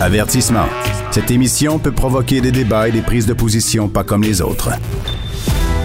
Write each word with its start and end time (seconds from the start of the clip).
Avertissement. 0.00 0.66
Cette 1.12 1.30
émission 1.30 1.78
peut 1.78 1.92
provoquer 1.92 2.40
des 2.40 2.50
débats 2.50 2.88
et 2.88 2.92
des 2.92 3.00
prises 3.00 3.26
de 3.26 3.32
position 3.32 3.88
pas 3.88 4.02
comme 4.02 4.22
les 4.22 4.42
autres. 4.42 4.70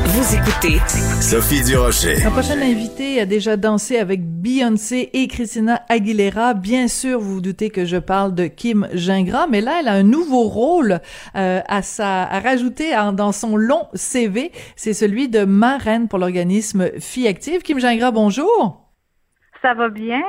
Vous 0.05 0.35
écoutez 0.35 0.79
Sophie 1.21 1.63
Durocher. 1.63 2.16
La 2.24 2.32
prochaine 2.32 2.64
invitée 2.64 3.22
a 3.22 3.27
déjà 3.27 3.56
dansé 3.56 3.98
avec 3.98 4.25
Beyoncé 4.25 5.11
et 5.14 5.27
Christina 5.27 5.83
Aguilera. 5.90 6.56
Bien 6.56 6.87
sûr, 6.87 7.19
vous 7.19 7.35
vous 7.35 7.42
doutez 7.42 7.69
que 7.69 7.85
je 7.85 7.98
parle 7.98 8.34
de 8.34 8.48
Kim 8.48 8.88
Gingras, 8.93 9.45
mais 9.47 9.61
là, 9.61 9.77
elle 9.79 9.87
a 9.87 9.93
un 9.93 10.03
nouveau 10.03 10.49
rôle 10.49 10.99
euh, 11.35 11.61
à, 11.67 11.81
sa, 11.83 12.23
à 12.23 12.39
rajouter 12.39 12.91
dans 13.13 13.31
son 13.31 13.55
long 13.55 13.87
CV. 13.93 14.51
C'est 14.75 14.93
celui 14.93 15.29
de 15.29 15.45
marraine 15.45 16.07
pour 16.07 16.17
l'organisme 16.17 16.89
Fille 16.99 17.27
Active. 17.27 17.61
Kim 17.61 17.79
Gingras, 17.79 18.11
bonjour. 18.11 18.89
Ça 19.61 19.75
va 19.75 19.89
bien? 19.89 20.21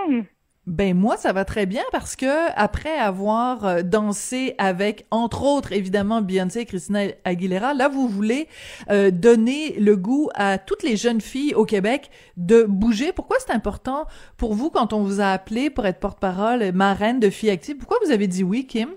Ben 0.66 0.94
moi 0.94 1.16
ça 1.16 1.32
va 1.32 1.46
très 1.46 1.64
bien 1.64 1.82
parce 1.90 2.16
que 2.16 2.50
après 2.54 2.94
avoir 2.94 3.64
euh, 3.64 3.82
dansé 3.82 4.54
avec 4.58 5.06
entre 5.10 5.42
autres 5.42 5.72
évidemment 5.72 6.20
Beyoncé 6.20 6.60
et 6.60 6.66
Christina 6.66 7.00
Aguilera, 7.24 7.72
là 7.72 7.88
vous 7.88 8.06
voulez 8.08 8.46
euh, 8.90 9.10
donner 9.10 9.72
le 9.78 9.96
goût 9.96 10.28
à 10.34 10.58
toutes 10.58 10.82
les 10.82 10.98
jeunes 10.98 11.22
filles 11.22 11.54
au 11.54 11.64
Québec 11.64 12.10
de 12.36 12.64
bouger. 12.64 13.12
Pourquoi 13.12 13.38
c'est 13.40 13.54
important 13.54 14.04
pour 14.36 14.52
vous 14.52 14.68
quand 14.68 14.92
on 14.92 15.02
vous 15.02 15.22
a 15.22 15.28
appelé 15.28 15.70
pour 15.70 15.86
être 15.86 15.98
porte-parole 15.98 16.72
marraine 16.72 17.20
de 17.20 17.30
filles 17.30 17.50
actives? 17.50 17.78
Pourquoi 17.78 17.96
vous 18.04 18.12
avez 18.12 18.26
dit 18.26 18.44
oui 18.44 18.66
Kim? 18.66 18.90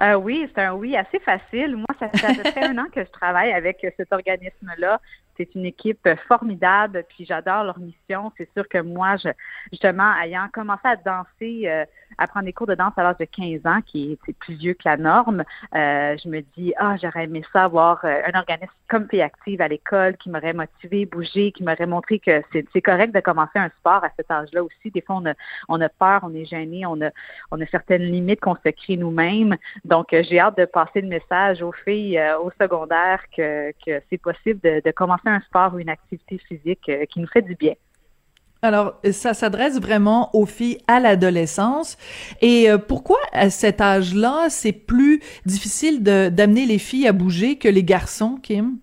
Euh, 0.00 0.14
oui, 0.14 0.48
c'est 0.54 0.62
un 0.62 0.74
oui 0.74 0.96
assez 0.96 1.18
facile. 1.20 1.76
Moi, 1.76 1.86
ça 1.98 2.08
fait 2.08 2.26
à 2.26 2.42
peu 2.42 2.50
près 2.50 2.64
un 2.68 2.78
an 2.78 2.86
que 2.92 3.04
je 3.04 3.10
travaille 3.10 3.52
avec 3.52 3.86
cet 3.96 4.12
organisme-là. 4.12 5.00
C'est 5.36 5.54
une 5.54 5.64
équipe 5.64 6.08
formidable, 6.28 7.04
puis 7.08 7.24
j'adore 7.24 7.64
leur 7.64 7.78
mission. 7.78 8.30
C'est 8.36 8.50
sûr 8.52 8.68
que 8.68 8.78
moi, 8.78 9.16
je, 9.16 9.28
justement, 9.72 10.12
ayant 10.22 10.48
commencé 10.52 10.82
à 10.84 10.96
danser, 10.96 11.62
euh, 11.66 11.84
à 12.20 12.26
prendre 12.26 12.46
des 12.46 12.52
cours 12.52 12.66
de 12.66 12.74
danse 12.74 12.92
à 12.96 13.02
l'âge 13.02 13.16
de 13.18 13.24
15 13.24 13.66
ans, 13.66 13.80
qui 13.84 14.12
est 14.12 14.32
plus 14.34 14.54
vieux 14.54 14.74
que 14.74 14.82
la 14.84 14.96
norme, 14.96 15.42
euh, 15.74 16.16
je 16.22 16.28
me 16.28 16.40
dis, 16.56 16.72
ah, 16.76 16.96
j'aurais 17.02 17.24
aimé 17.24 17.42
ça 17.52 17.64
avoir 17.64 18.04
euh, 18.04 18.20
un 18.32 18.38
organisme 18.38 18.72
comme 18.88 19.06
P 19.06 19.22
Active 19.22 19.60
à 19.60 19.68
l'école 19.68 20.16
qui 20.16 20.30
m'aurait 20.30 20.52
motivé, 20.52 21.06
bougé, 21.06 21.52
qui 21.52 21.64
m'aurait 21.64 21.86
montré 21.86 22.18
que 22.18 22.42
c'est 22.52 22.82
correct 22.82 23.14
de 23.14 23.20
commencer 23.20 23.58
un 23.58 23.70
sport 23.80 24.04
à 24.04 24.10
cet 24.16 24.30
âge-là 24.30 24.62
aussi. 24.62 24.90
Des 24.90 25.00
fois, 25.00 25.16
on 25.16 25.26
a, 25.26 25.34
on 25.68 25.80
a 25.80 25.88
peur, 25.88 26.20
on 26.22 26.34
est 26.34 26.44
gêné, 26.44 26.84
on 26.86 27.00
a, 27.00 27.10
on 27.50 27.60
a 27.60 27.66
certaines 27.66 28.02
limites 28.02 28.40
qu'on 28.40 28.56
se 28.56 28.68
crée 28.70 28.96
nous-mêmes. 28.96 29.56
Donc, 29.84 30.08
j'ai 30.10 30.38
hâte 30.38 30.58
de 30.58 30.64
passer 30.64 31.00
le 31.00 31.08
message 31.08 31.62
aux 31.62 31.72
filles 31.72 32.20
au 32.42 32.50
secondaire 32.60 33.22
que, 33.34 33.72
que 33.84 34.02
c'est 34.10 34.18
possible 34.18 34.60
de, 34.60 34.82
de 34.84 34.90
commencer 34.90 35.28
un 35.28 35.40
sport 35.40 35.74
ou 35.74 35.78
une 35.78 35.88
activité 35.88 36.38
physique 36.38 36.88
euh, 36.88 37.04
qui 37.06 37.20
nous 37.20 37.28
fait 37.28 37.42
du 37.42 37.54
bien. 37.54 37.74
Alors, 38.62 39.00
ça 39.12 39.32
s'adresse 39.32 39.80
vraiment 39.80 40.30
aux 40.34 40.46
filles 40.46 40.78
à 40.86 41.00
l'adolescence. 41.00 41.96
Et 42.42 42.70
euh, 42.70 42.78
pourquoi 42.78 43.18
à 43.32 43.48
cet 43.48 43.80
âge-là, 43.80 44.46
c'est 44.50 44.72
plus 44.72 45.20
difficile 45.46 46.02
d'amener 46.02 46.66
les 46.66 46.78
filles 46.78 47.08
à 47.08 47.12
bouger 47.12 47.56
que 47.56 47.68
les 47.68 47.84
garçons, 47.84 48.38
Kim? 48.42 48.78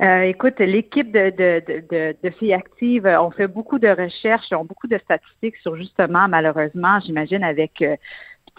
Euh, 0.00 0.22
écoute, 0.22 0.60
l'équipe 0.60 1.10
de, 1.12 2.30
filles 2.38 2.54
actives, 2.54 3.06
on 3.20 3.30
fait 3.30 3.48
beaucoup 3.48 3.78
de 3.78 3.88
recherches, 3.88 4.52
ont 4.52 4.64
beaucoup 4.64 4.86
de 4.86 4.96
statistiques 4.98 5.56
sur 5.56 5.76
justement, 5.76 6.28
malheureusement, 6.28 7.00
j'imagine 7.00 7.42
avec 7.42 7.82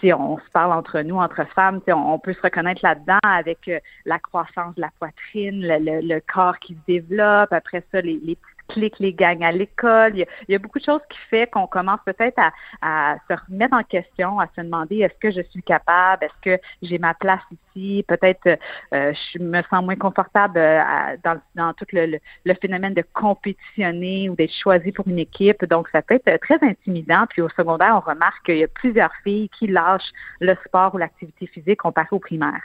on 0.04 0.38
se 0.38 0.50
parle 0.52 0.72
entre 0.72 1.00
nous, 1.00 1.16
entre 1.16 1.44
femmes, 1.54 1.80
on, 1.88 2.18
peut 2.18 2.32
se 2.32 2.40
reconnaître 2.40 2.80
là-dedans 2.82 3.18
avec 3.22 3.68
euh, 3.68 3.78
la 4.04 4.18
croissance 4.18 4.74
de 4.76 4.80
la 4.80 4.90
poitrine, 4.98 5.66
le, 5.66 6.20
corps 6.20 6.58
qui 6.58 6.74
se 6.74 6.78
développe, 6.86 7.52
après 7.52 7.84
ça, 7.92 8.00
les, 8.00 8.18
les 8.22 8.38
les 8.76 9.12
gangs 9.12 9.42
à 9.42 9.52
l'école. 9.52 10.16
Il, 10.16 10.26
y 10.48 10.54
a 10.54 10.58
beaucoup 10.58 10.78
de 10.78 10.84
choses 10.84 11.00
qui 11.08 11.18
fait 11.28 11.48
qu'on 11.50 11.66
commence 11.66 12.00
peut-être 12.04 12.38
à, 12.82 13.16
se 13.28 13.34
remettre 13.48 13.74
en 13.74 13.82
question, 13.82 14.40
à 14.40 14.46
se 14.56 14.60
demander 14.60 14.98
est-ce 14.98 15.18
que 15.18 15.30
je 15.30 15.42
suis 15.50 15.62
capable, 15.62 16.24
est-ce 16.24 16.56
que 16.56 16.62
j'ai 16.82 16.98
ma 16.98 17.14
place 17.14 17.40
ici, 17.50 18.04
peut-être 18.08 18.58
euh, 18.94 19.12
je 19.32 19.38
me 19.38 19.62
sens 19.62 19.84
moins 19.84 19.96
confortable 19.96 20.58
euh, 20.58 21.16
dans, 21.54 21.72
tout 21.74 21.86
le, 21.92 22.18
phénomène 22.60 22.94
de 22.94 23.04
compétitionner 23.14 24.28
ou 24.28 24.34
d'être 24.34 24.54
choisi 24.54 24.92
pour 24.92 25.06
une 25.08 25.18
équipe. 25.18 25.64
Donc, 25.64 25.88
ça 25.90 26.02
peut 26.02 26.20
être 26.24 26.40
très 26.40 26.58
intimidant. 26.62 27.24
Puis 27.28 27.42
au 27.42 27.48
secondaire, 27.50 27.94
on 27.96 28.10
remarque 28.10 28.44
qu'il 28.44 28.58
y 28.58 28.64
a 28.64 28.68
plusieurs 28.68 29.12
filles 29.24 29.48
qui 29.50 29.66
lâchent 29.66 30.12
le 30.40 30.54
sport 30.66 30.94
ou 30.94 30.98
l'activité 30.98 31.46
physique 31.46 31.80
comparé 31.80 32.08
au 32.10 32.18
primaire. 32.18 32.60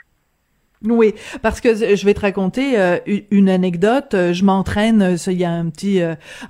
Oui, 0.84 1.14
parce 1.40 1.62
que 1.62 1.74
je 1.74 2.04
vais 2.04 2.12
te 2.12 2.20
raconter 2.20 2.78
euh, 2.78 2.98
une 3.30 3.48
anecdote. 3.48 4.12
Euh, 4.12 4.34
je 4.34 4.44
m'entraîne, 4.44 5.00
euh, 5.00 5.16
il 5.28 5.40
y 5.40 5.44
a 5.44 5.50
un 5.50 5.70
petit 5.70 6.00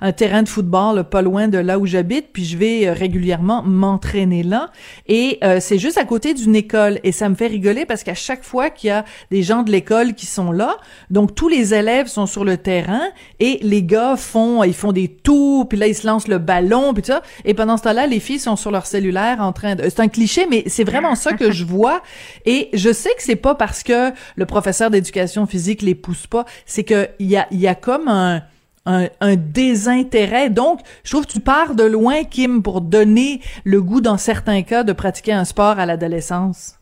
un 0.01 0.11
terrain 0.11 0.43
de 0.43 0.49
football 0.49 1.05
pas 1.05 1.21
loin 1.21 1.47
de 1.47 1.57
là 1.57 1.79
où 1.79 1.85
j'habite, 1.85 2.27
puis 2.33 2.43
je 2.43 2.57
vais 2.57 2.91
régulièrement 2.91 3.63
m'entraîner 3.63 4.43
là. 4.43 4.69
Et 5.07 5.39
c'est 5.59 5.77
juste 5.77 5.97
à 5.97 6.03
côté 6.03 6.33
d'une 6.33 6.55
école, 6.55 6.99
et 7.03 7.11
ça 7.11 7.29
me 7.29 7.35
fait 7.35 7.47
rigoler 7.47 7.85
parce 7.85 8.03
qu'à 8.03 8.13
chaque 8.13 8.43
fois 8.43 8.69
qu'il 8.69 8.89
y 8.89 8.91
a 8.91 9.05
des 9.31 9.43
gens 9.43 9.63
de 9.63 9.71
l'école 9.71 10.13
qui 10.13 10.25
sont 10.25 10.51
là, 10.51 10.77
donc 11.09 11.35
tous 11.35 11.47
les 11.47 11.73
élèves 11.73 12.07
sont 12.07 12.25
sur 12.25 12.43
le 12.43 12.57
terrain 12.57 13.03
et 13.39 13.59
les 13.61 13.83
gars 13.83 14.15
font 14.17 14.63
ils 14.63 14.73
font 14.73 14.91
des 14.91 15.07
tours, 15.07 15.67
puis 15.67 15.77
là 15.77 15.87
ils 15.87 15.95
se 15.95 16.05
lancent 16.05 16.27
le 16.27 16.37
ballon, 16.37 16.93
puis 16.93 17.03
ça. 17.05 17.21
Et 17.45 17.53
pendant 17.53 17.77
ce 17.77 17.83
temps-là, 17.83 18.07
les 18.07 18.19
filles 18.19 18.39
sont 18.39 18.55
sur 18.55 18.71
leur 18.71 18.85
cellulaire 18.85 19.37
en 19.39 19.53
train 19.53 19.75
de. 19.75 19.83
C'est 19.83 19.99
un 19.99 20.09
cliché, 20.09 20.47
mais 20.49 20.63
c'est 20.67 20.83
vraiment 20.83 21.15
ça 21.15 21.33
que 21.33 21.51
je 21.51 21.63
vois. 21.63 22.01
Et 22.45 22.69
je 22.73 22.91
sais 22.91 23.11
que 23.17 23.23
c'est 23.23 23.35
pas 23.35 23.55
parce 23.55 23.83
que 23.83 24.11
le 24.35 24.45
professeur 24.45 24.89
d'éducation 24.89 25.45
physique 25.45 25.81
les 25.81 25.95
pousse 25.95 26.27
pas. 26.27 26.45
C'est 26.65 26.83
que 26.83 27.09
il 27.19 27.27
y 27.27 27.37
a, 27.37 27.47
y 27.51 27.67
a 27.67 27.75
comme 27.75 28.07
un, 28.07 28.43
un, 28.85 29.09
un, 29.21 29.35
désintérêt. 29.35 30.49
Donc, 30.49 30.81
je 31.03 31.11
trouve 31.11 31.25
que 31.25 31.31
tu 31.31 31.39
pars 31.39 31.75
de 31.75 31.83
loin, 31.83 32.23
Kim, 32.23 32.63
pour 32.63 32.81
donner 32.81 33.41
le 33.63 33.81
goût, 33.81 34.01
dans 34.01 34.17
certains 34.17 34.63
cas, 34.63 34.83
de 34.83 34.93
pratiquer 34.93 35.33
un 35.33 35.45
sport 35.45 35.79
à 35.79 35.85
l'adolescence. 35.85 36.75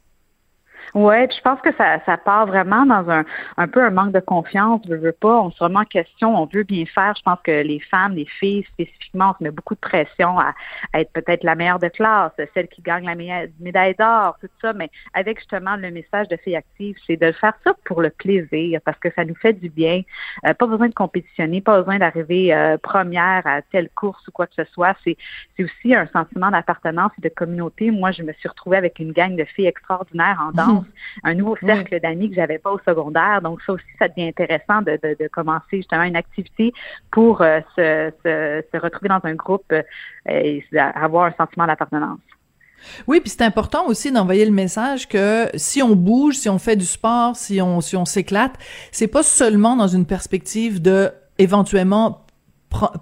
Ouais, 0.95 1.27
je 1.29 1.41
pense 1.41 1.59
que 1.59 1.75
ça, 1.75 1.99
ça 2.05 2.15
part 2.15 2.45
vraiment 2.47 2.85
dans 2.85 3.09
un, 3.11 3.25
un 3.57 3.67
peu 3.67 3.83
un 3.83 3.89
manque 3.89 4.13
de 4.13 4.21
confiance. 4.21 4.81
Je 4.87 4.93
veux 4.93 5.11
pas, 5.11 5.41
on 5.41 5.51
se 5.51 5.61
remet 5.61 5.79
en 5.79 5.83
question, 5.83 6.41
on 6.41 6.45
veut 6.45 6.63
bien 6.63 6.85
faire. 6.85 7.13
Je 7.17 7.21
pense 7.21 7.39
que 7.43 7.51
les 7.51 7.81
femmes, 7.81 8.13
les 8.13 8.25
filles 8.25 8.63
spécifiquement, 8.71 9.31
on 9.31 9.37
se 9.37 9.43
met 9.43 9.51
beaucoup 9.51 9.75
de 9.75 9.79
pression 9.81 10.39
à, 10.39 10.53
être 10.93 11.11
peut-être 11.11 11.43
la 11.43 11.55
meilleure 11.55 11.79
de 11.79 11.89
classe, 11.89 12.31
celle 12.53 12.69
qui 12.69 12.81
gagne 12.81 13.05
la 13.05 13.15
médaille 13.59 13.95
d'or, 13.99 14.37
tout 14.39 14.47
ça. 14.61 14.71
Mais 14.71 14.89
avec 15.13 15.39
justement 15.39 15.75
le 15.75 15.91
message 15.91 16.29
de 16.29 16.37
filles 16.37 16.55
actives, 16.55 16.95
c'est 17.05 17.17
de 17.17 17.33
faire 17.33 17.55
ça 17.65 17.73
pour 17.83 18.01
le 18.01 18.09
plaisir, 18.09 18.79
parce 18.85 18.97
que 18.99 19.09
ça 19.17 19.25
nous 19.25 19.35
fait 19.35 19.51
du 19.51 19.67
bien. 19.67 20.01
Euh, 20.47 20.53
pas 20.53 20.65
besoin 20.65 20.87
de 20.87 20.93
compétitionner, 20.93 21.59
pas 21.59 21.79
besoin 21.79 21.99
d'arriver 21.99 22.53
euh, 22.53 22.77
première 22.77 23.45
à 23.45 23.61
telle 23.61 23.89
course 23.89 24.25
ou 24.29 24.31
quoi 24.31 24.47
que 24.47 24.55
ce 24.55 24.63
soit. 24.71 24.95
C'est, 25.03 25.17
c'est 25.57 25.65
aussi 25.65 25.93
un 25.93 26.07
sentiment 26.07 26.51
d'appartenance 26.51 27.11
et 27.17 27.21
de 27.21 27.33
communauté. 27.35 27.91
Moi, 27.91 28.11
je 28.11 28.23
me 28.23 28.31
suis 28.31 28.47
retrouvée 28.47 28.77
avec 28.77 28.99
une 28.99 29.11
gang 29.11 29.35
de 29.35 29.43
filles 29.43 29.67
extraordinaires 29.67 30.41
en 30.41 30.51
danse 30.53 30.84
un 31.23 31.33
nouveau 31.33 31.55
cercle 31.57 31.99
d'amis 31.99 32.29
que 32.29 32.35
j'avais 32.35 32.59
pas 32.59 32.71
au 32.71 32.79
secondaire. 32.79 33.41
Donc 33.41 33.61
ça 33.61 33.73
aussi, 33.73 33.85
ça 33.99 34.07
devient 34.07 34.27
intéressant 34.27 34.81
de, 34.81 34.99
de, 35.01 35.27
commencer 35.27 35.77
justement 35.77 36.03
une 36.03 36.15
activité 36.15 36.73
pour 37.11 37.41
euh, 37.41 37.59
se, 37.75 38.11
se, 38.23 38.77
retrouver 38.77 39.09
dans 39.09 39.21
un 39.23 39.35
groupe 39.35 39.65
euh, 39.71 39.81
et 40.29 40.63
avoir 40.77 41.25
un 41.25 41.33
sentiment 41.33 41.67
d'appartenance. 41.67 42.19
Oui, 43.07 43.19
puis 43.19 43.29
c'est 43.29 43.43
important 43.43 43.87
aussi 43.87 44.11
d'envoyer 44.11 44.45
le 44.45 44.51
message 44.51 45.07
que 45.07 45.49
si 45.55 45.81
on 45.81 45.95
bouge, 45.95 46.35
si 46.35 46.49
on 46.49 46.59
fait 46.59 46.75
du 46.75 46.85
sport, 46.85 47.35
si 47.35 47.61
on 47.61 47.81
si 47.81 47.95
on 47.95 48.05
s'éclate, 48.05 48.53
c'est 48.91 49.07
pas 49.07 49.23
seulement 49.23 49.75
dans 49.75 49.87
une 49.87 50.05
perspective 50.05 50.81
de 50.81 51.11
éventuellement 51.37 52.24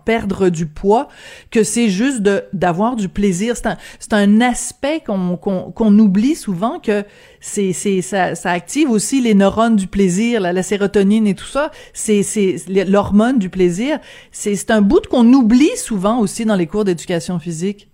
perdre 0.05 0.49
du 0.49 0.65
poids, 0.65 1.07
que 1.51 1.63
c'est 1.63 1.89
juste 1.89 2.21
d'avoir 2.53 2.95
du 2.95 3.09
plaisir. 3.09 3.55
C'est 3.55 3.67
un, 3.67 3.77
un 4.11 4.41
aspect 4.41 5.01
qu'on, 5.05 5.37
qu'on, 5.37 5.71
qu'on 5.71 5.97
oublie 5.99 6.35
souvent 6.35 6.79
que 6.79 7.03
c'est, 7.39 7.73
ça, 8.01 8.35
ça 8.35 8.51
active 8.51 8.89
aussi 8.89 9.21
les 9.21 9.33
neurones 9.33 9.75
du 9.75 9.87
plaisir, 9.87 10.41
la, 10.41 10.53
la 10.53 10.63
sérotonine 10.63 11.27
et 11.27 11.35
tout 11.35 11.45
ça. 11.45 11.71
C'est, 11.93 12.23
l'hormone 12.67 13.39
du 13.39 13.49
plaisir. 13.49 13.99
C'est, 14.31 14.55
c'est 14.55 14.71
un 14.71 14.81
bout 14.81 15.07
qu'on 15.07 15.31
oublie 15.33 15.75
souvent 15.75 16.19
aussi 16.19 16.45
dans 16.45 16.55
les 16.55 16.67
cours 16.67 16.85
d'éducation 16.85 17.39
physique. 17.39 17.89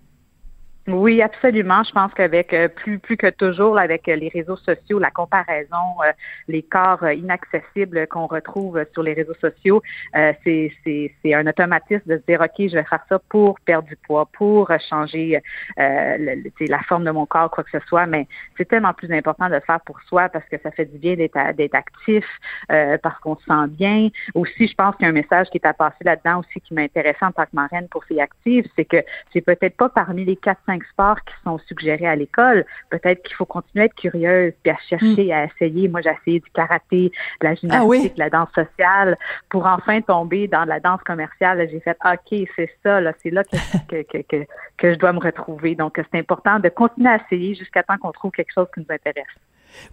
Oui, 0.92 1.22
absolument. 1.22 1.84
Je 1.84 1.92
pense 1.92 2.12
qu'avec 2.14 2.52
euh, 2.54 2.68
plus 2.68 2.98
plus 3.00 3.16
que 3.16 3.30
toujours, 3.30 3.78
avec 3.78 4.08
euh, 4.08 4.16
les 4.16 4.30
réseaux 4.30 4.56
sociaux, 4.56 4.98
la 4.98 5.12
comparaison, 5.12 5.76
euh, 6.04 6.12
les 6.48 6.64
corps 6.64 7.08
inaccessibles 7.12 8.08
qu'on 8.08 8.26
retrouve 8.26 8.84
sur 8.94 9.04
les 9.04 9.14
réseaux 9.14 9.36
sociaux, 9.36 9.82
c'est 10.14 10.72
un 11.26 11.46
automatisme 11.46 12.02
de 12.08 12.18
se 12.18 12.24
dire 12.28 12.42
ok, 12.42 12.68
je 12.68 12.76
vais 12.76 12.84
faire 12.84 13.04
ça 13.08 13.20
pour 13.30 13.60
perdre 13.60 13.88
du 13.88 13.96
poids, 13.98 14.28
pour 14.34 14.72
changer 14.90 15.40
la 15.78 16.80
forme 16.88 17.04
de 17.04 17.12
mon 17.12 17.26
corps, 17.26 17.52
quoi 17.52 17.64
que 17.64 17.72
ce 17.72 17.86
soit. 17.88 18.06
Mais 18.08 18.28
c'est 18.58 18.68
tellement 18.68 18.94
plus 18.94 19.12
important 19.12 19.48
de 19.48 19.56
le 19.56 19.60
faire 19.60 19.82
pour 19.82 20.02
soi 20.02 20.30
parce 20.30 20.46
que 20.46 20.58
ça 20.62 20.72
fait 20.72 20.86
du 20.86 20.98
bien 20.98 21.16
d'être 21.16 21.76
actif, 21.76 22.26
parce 22.68 23.20
qu'on 23.20 23.36
se 23.36 23.46
sent 23.46 23.68
bien. 23.70 24.10
Aussi, 24.34 24.68
je 24.68 24.76
pense 24.76 24.96
qu'il 24.96 25.04
y 25.04 25.08
a 25.08 25.10
un 25.10 25.14
message 25.14 25.50
qui 25.50 25.58
est 25.58 25.68
à 25.68 25.74
passer 25.74 26.04
là-dedans 26.04 26.40
aussi 26.40 26.62
qui 26.62 26.74
m'intéresse 26.74 27.18
en 27.22 27.32
tant 27.32 27.44
que 27.44 27.54
marraine 27.54 27.88
pour 27.90 28.04
filles 28.06 28.22
actives, 28.22 28.66
c'est 28.76 28.86
que 28.86 28.98
c'est 29.34 29.42
peut-être 29.42 29.78
pas 29.78 29.90
parmi 29.90 30.26
les 30.26 30.36
quatre 30.36 30.62
cinq 30.66 30.79
cinq 30.80 30.84
sports 30.92 31.24
qui 31.26 31.34
sont 31.44 31.58
suggérés 31.68 32.08
à 32.08 32.16
l'école. 32.16 32.66
Peut-être 32.90 33.24
qu'il 33.24 33.36
faut 33.36 33.46
continuer 33.46 33.84
à 33.84 33.86
être 33.86 33.96
curieuse, 33.96 34.54
puis 34.64 34.72
à 34.72 34.78
chercher, 34.90 35.28
mm. 35.28 35.32
à 35.32 35.46
essayer. 35.46 35.88
Moi, 35.88 36.02
j'ai 36.02 36.12
essayé 36.22 36.40
du 36.40 36.50
karaté, 36.52 37.12
de 37.42 37.48
la 37.48 37.52
ah 37.52 37.56
gymnastique, 37.56 38.16
de 38.16 38.20
la 38.20 38.30
danse 38.30 38.50
sociale, 38.54 39.18
pour 39.50 39.66
enfin 39.66 40.02
tomber 40.02 40.48
dans 40.48 40.66
la 40.66 40.80
danse 40.80 41.02
commerciale. 41.04 41.68
J'ai 41.72 41.80
fait, 41.80 41.98
OK, 42.06 42.48
c'est 42.56 42.70
ça, 42.84 43.02
là, 43.02 43.14
c'est 43.22 43.32
là 43.32 43.44
que, 43.90 44.02
que, 44.04 44.18
que, 44.28 44.46
que 44.78 44.94
je 44.94 45.00
dois 45.00 45.14
me 45.14 45.20
retrouver. 45.20 45.76
Donc, 45.76 46.00
c'est 46.12 46.20
important 46.20 46.60
de 46.60 46.70
continuer 46.70 47.10
à 47.10 47.20
essayer 47.24 47.56
jusqu'à 47.56 47.84
temps 47.84 47.98
qu'on 47.98 48.12
trouve 48.12 48.32
quelque 48.32 48.54
chose 48.54 48.68
qui 48.74 48.82
nous 48.82 48.94
intéresse. 48.94 49.26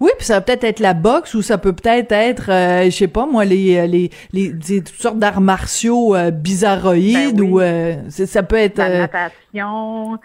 Oui, 0.00 0.10
puis 0.16 0.26
ça 0.26 0.34
va 0.34 0.40
peut-être 0.40 0.64
être 0.64 0.80
la 0.80 0.94
boxe 0.94 1.34
ou 1.34 1.42
ça 1.42 1.58
peut 1.58 1.72
peut-être 1.72 2.12
être, 2.12 2.50
euh, 2.50 2.84
je 2.84 2.90
sais 2.90 3.08
pas 3.08 3.26
moi, 3.26 3.44
les 3.44 3.76
euh, 3.76 3.86
les, 3.86 4.10
les, 4.32 4.52
toutes 4.52 4.88
sortes 4.88 5.18
d'arts 5.18 5.40
martiaux 5.40 6.14
euh, 6.14 6.30
bizarroïdes 6.30 7.36
ben 7.36 7.42
ou 7.42 7.60
euh, 7.60 7.94
ça 8.08 8.42
peut 8.42 8.56
être 8.56 8.78
la 8.78 9.06
natation, 9.06 10.18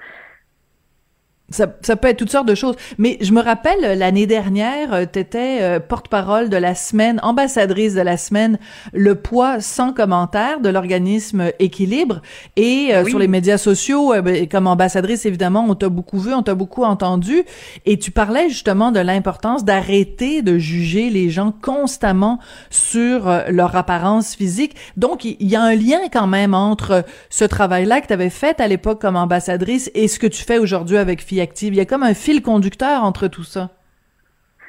ça, 1.51 1.68
ça, 1.81 1.95
peut 1.95 2.07
être 2.07 2.18
toutes 2.18 2.31
sortes 2.31 2.48
de 2.48 2.56
choses. 2.56 2.75
Mais 2.98 3.18
je 3.21 3.31
me 3.31 3.42
rappelle, 3.42 3.83
euh, 3.83 3.95
l'année 3.95 4.25
dernière, 4.25 4.94
euh, 4.94 5.06
tu 5.12 5.19
étais 5.19 5.59
euh, 5.62 5.80
porte-parole 5.80 6.50
de 6.50 6.57
la 6.57 6.75
semaine, 6.75 7.19
ambassadrice 7.24 7.94
de 7.94 8.01
la 8.01 8.18
semaine 8.18 8.57
Le 8.94 9.15
poids 9.15 9.59
sans 9.59 9.94
commentaire 9.94 10.59
de 10.62 10.69
l'organisme 10.69 11.51
Équilibre. 11.59 12.21
Et 12.56 12.92
sur 13.07 13.19
les 13.19 13.27
médias 13.27 13.57
sociaux, 13.57 14.13
ben, 14.21 14.48
comme 14.48 14.68
ambassadrice, 14.68 15.25
évidemment, 15.25 15.65
on 15.68 15.75
t'a 15.75 15.89
beaucoup 15.89 16.19
vu, 16.19 16.33
on 16.33 16.44
t'a 16.44 16.56
beaucoup 16.56 16.83
entendu. 16.83 17.44
Et 17.86 17.98
tu 17.98 18.12
parlais 18.12 18.50
justement 18.50 18.92
de 18.92 19.00
l'importance 19.00 19.65
d'arrêter 19.65 20.42
de 20.42 20.57
juger 20.57 21.09
les 21.09 21.30
gens 21.30 21.53
constamment 21.62 22.39
sur 22.69 23.30
leur 23.50 23.75
apparence 23.75 24.36
physique. 24.36 24.75
Donc, 24.98 25.25
il 25.25 25.48
y, 25.48 25.56
a 25.56 25.62
un 25.62 25.75
lien 25.75 26.00
quand 26.12 26.27
même 26.27 26.53
entre 26.53 27.03
ce 27.30 27.45
travail-là 27.45 28.01
que 28.01 28.07
tu 28.07 28.13
avais 28.13 28.30
fait 28.30 28.59
à 28.62 28.68
l'époque 28.68 29.01
comme 29.01 29.15
ambassadrice 29.15 29.92
et 29.94 30.07
ce 30.07 30.19
que 30.19 30.27
tu 30.27 30.44
fais 30.44 30.57
aujourd'hui 30.57 30.98
avec 30.98 31.21
FIA 31.21 31.40
il 31.61 31.75
y 31.75 31.79
a 31.79 31.85
comme 31.85 32.03
un 32.03 32.13
fil 32.13 32.41
conducteur 32.41 33.03
entre 33.03 33.27
tout 33.27 33.43
ça. 33.43 33.69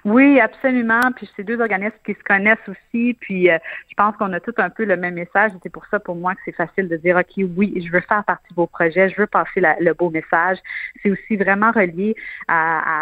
Oui, 0.05 0.41
absolument. 0.41 1.01
Puis 1.15 1.31
c'est 1.37 1.45
deux 1.45 1.61
organismes 1.61 1.95
qui 2.05 2.15
se 2.15 2.25
connaissent 2.25 2.59
aussi. 2.67 3.17
Puis 3.21 3.49
euh, 3.49 3.59
je 3.89 3.95
pense 3.95 4.17
qu'on 4.17 4.33
a 4.33 4.41
tout 4.41 4.55
un 4.57 4.69
peu 4.69 4.85
le 4.85 4.97
même 4.97 5.15
message. 5.15 5.53
C'est 5.63 5.71
pour 5.71 5.87
ça 5.87 6.01
pour 6.01 6.17
moi 6.17 6.35
que 6.35 6.41
c'est 6.45 6.57
facile 6.57 6.89
de 6.89 6.97
dire 6.97 7.17
OK, 7.17 7.45
oui, 7.57 7.81
je 7.87 7.93
veux 7.93 8.01
faire 8.01 8.25
partie 8.25 8.49
de 8.51 8.55
vos 8.57 8.67
projets, 8.67 9.11
je 9.11 9.17
veux 9.17 9.29
passer 9.29 9.61
le 9.61 9.93
beau 9.95 10.11
message. 10.11 10.59
C'est 11.03 11.11
aussi 11.11 11.37
vraiment 11.37 11.71
relié 11.71 12.17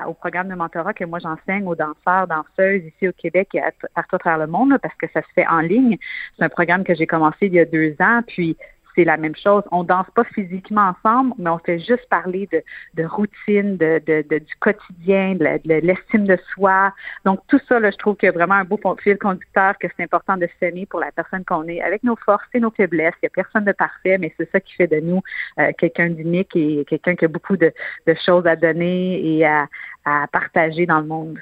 au 0.07 0.13
programme 0.13 0.49
de 0.49 0.55
mentorat 0.55 0.93
que 0.93 1.05
moi 1.05 1.21
j'enseigne 1.21 1.67
aux 1.67 1.75
danseurs, 1.75 2.27
danseuses 2.27 2.83
ici 2.85 3.09
au 3.09 3.13
Québec 3.13 3.49
et 3.55 3.63
partout 3.95 4.17
à 4.17 4.19
travers 4.19 4.47
le 4.47 4.53
monde 4.53 4.77
parce 4.83 4.95
que 4.97 5.07
ça 5.15 5.23
se 5.23 5.33
fait 5.35 5.47
en 5.47 5.61
ligne. 5.61 5.97
C'est 6.37 6.45
un 6.45 6.51
programme 6.51 6.85
que 6.85 6.95
j'ai 6.95 7.07
commencé 7.07 7.47
il 7.47 7.55
y 7.55 7.61
a 7.61 7.65
deux 7.65 7.97
ans. 8.01 8.21
Puis 8.27 8.59
c'est 8.95 9.05
la 9.05 9.17
même 9.17 9.37
chose. 9.37 9.63
On 9.71 9.85
danse 9.85 10.07
pas 10.15 10.25
physiquement 10.25 10.93
ensemble, 10.93 11.35
mais 11.39 11.51
on 11.51 11.59
fait 11.59 11.79
juste 11.79 12.09
parler 12.09 12.49
de, 12.53 12.63
de 12.95 13.05
routine, 13.07 13.77
de, 13.77 14.01
de, 14.07 14.39
du 14.39 14.55
quotidien, 14.61 15.35
de, 15.35 15.61
l'estime 15.65 16.27
de 16.27 16.39
soi. 16.53 16.93
Donc 17.25 17.41
tout 17.49 17.61
ça, 17.69 17.81
là, 17.81 17.91
je 17.91 17.97
trouve 17.97 18.17
qu'il 18.17 18.27
y 18.27 18.31
a 18.31 18.33
vraiment 18.33 18.55
un 18.55 18.65
beau 18.65 18.79
fil 19.03 19.19
conducteur 19.19 19.77
que 19.79 19.89
c'est 19.97 20.03
important 20.03 20.37
de 20.37 20.49
s'aimer 20.59 20.87
pour 20.87 21.01
la 21.01 21.13
personne 21.13 21.45
qu'on 21.45 21.67
est, 21.69 21.81
avec 21.81 22.03
nos 22.03 22.17
forces 22.17 22.47
et 22.55 22.61
nos 22.61 22.71
faiblesses. 22.71 23.15
Il 23.23 23.27
n'y 23.27 23.29
a 23.29 23.43
personne 23.43 23.65
de 23.65 23.73
parfait, 23.73 24.19
mais 24.19 24.33
c'est 24.37 24.51
ça 24.51 24.61
qui 24.61 24.75
fait 24.75 24.87
de 24.87 25.01
nous 25.01 25.23
euh, 25.59 25.73
quelqu'un 25.79 26.11
d'unique 26.11 26.55
et 26.57 26.85
quelqu'un 26.89 27.15
qui 27.15 27.25
a 27.25 27.29
beaucoup 27.29 27.57
de, 27.57 27.73
de 28.07 28.15
choses 28.25 28.47
à 28.47 28.57
donner 28.57 29.21
et 29.25 29.47
à, 29.47 29.67
à 30.05 30.27
partager 30.33 30.87
dans 30.87 31.01
le 31.01 31.07
monde. 31.07 31.39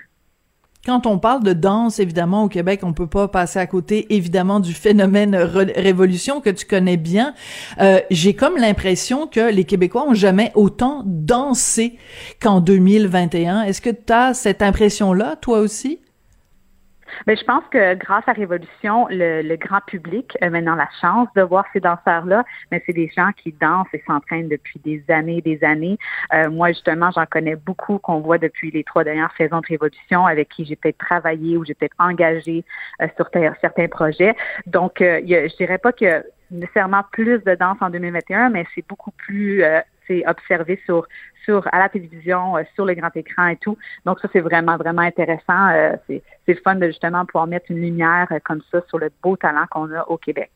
Quand 0.86 1.06
on 1.06 1.18
parle 1.18 1.42
de 1.42 1.52
danse, 1.52 1.98
évidemment, 1.98 2.44
au 2.44 2.48
Québec, 2.48 2.80
on 2.82 2.92
peut 2.92 3.06
pas 3.06 3.28
passer 3.28 3.58
à 3.58 3.66
côté, 3.66 4.06
évidemment, 4.14 4.60
du 4.60 4.72
phénomène 4.72 5.34
révolution 5.36 6.40
que 6.40 6.50
tu 6.50 6.64
connais 6.64 6.96
bien. 6.96 7.34
Euh, 7.80 8.00
J'ai 8.10 8.34
comme 8.34 8.56
l'impression 8.56 9.26
que 9.26 9.52
les 9.52 9.64
Québécois 9.64 10.06
ont 10.08 10.14
jamais 10.14 10.52
autant 10.54 11.02
dansé 11.04 11.98
qu'en 12.40 12.60
2021. 12.60 13.62
Est-ce 13.62 13.82
que 13.82 13.90
tu 13.90 14.12
as 14.12 14.34
cette 14.34 14.62
impression-là, 14.62 15.36
toi 15.36 15.58
aussi? 15.58 15.98
Mais 17.26 17.36
je 17.36 17.44
pense 17.44 17.64
que 17.70 17.94
grâce 17.94 18.24
à 18.26 18.32
Révolution, 18.32 19.06
le, 19.10 19.56
grand 19.56 19.80
public 19.86 20.36
a 20.40 20.50
maintenant 20.50 20.76
la 20.76 20.88
chance 21.00 21.28
de 21.34 21.42
voir 21.42 21.64
ces 21.72 21.80
danseurs-là, 21.80 22.44
mais 22.70 22.82
c'est 22.86 22.92
des 22.92 23.10
gens 23.16 23.30
qui 23.36 23.52
dansent 23.52 23.86
et 23.92 24.02
s'entraînent 24.06 24.48
depuis 24.48 24.80
des 24.84 25.02
années 25.08 25.38
et 25.38 25.42
des 25.42 25.64
années. 25.64 25.98
Euh, 26.32 26.50
moi, 26.50 26.68
justement, 26.68 27.10
j'en 27.10 27.26
connais 27.26 27.56
beaucoup 27.56 27.98
qu'on 27.98 28.20
voit 28.20 28.38
depuis 28.38 28.70
les 28.70 28.84
trois 28.84 29.04
dernières 29.04 29.32
saisons 29.36 29.60
de 29.60 29.66
Révolution, 29.66 30.26
avec 30.26 30.48
qui 30.48 30.64
j'ai 30.64 30.76
peut-être 30.76 30.98
travaillé 30.98 31.56
ou 31.56 31.64
j'ai 31.64 31.74
peut-être 31.74 31.96
engagé 31.98 32.64
euh, 33.02 33.08
sur 33.16 33.28
certains 33.60 33.88
projets. 33.88 34.34
Donc, 34.66 35.00
euh, 35.00 35.20
je 35.24 35.56
dirais 35.56 35.78
pas 35.78 35.92
que 35.92 36.24
nécessairement 36.50 37.02
plus 37.12 37.38
de 37.44 37.54
danse 37.54 37.78
en 37.80 37.90
2021, 37.90 38.50
mais 38.50 38.64
c'est 38.74 38.86
beaucoup 38.88 39.10
plus 39.12 39.62
euh, 39.62 39.80
observé 40.26 40.80
sur 40.84 41.06
sur 41.44 41.66
à 41.72 41.78
la 41.78 41.88
télévision, 41.88 42.56
euh, 42.56 42.62
sur 42.74 42.84
le 42.84 42.94
grand 42.94 43.14
écran 43.16 43.46
et 43.46 43.56
tout. 43.56 43.76
Donc 44.04 44.20
ça 44.20 44.28
c'est 44.32 44.40
vraiment 44.40 44.76
vraiment 44.76 45.02
intéressant. 45.02 45.68
Euh, 45.70 45.96
c'est 46.06 46.22
c'est 46.46 46.62
fun 46.62 46.74
de 46.76 46.86
justement 46.86 47.24
pouvoir 47.24 47.46
mettre 47.46 47.70
une 47.70 47.80
lumière 47.80 48.28
euh, 48.30 48.38
comme 48.44 48.62
ça 48.70 48.80
sur 48.88 48.98
le 48.98 49.10
beau 49.22 49.36
talent 49.36 49.66
qu'on 49.70 49.90
a 49.92 50.02
au 50.08 50.18
Québec 50.18 50.50